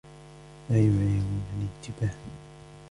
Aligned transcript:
لا 0.69 0.75
يعيرونني 0.77 1.41
انتباهًا. 1.61 2.31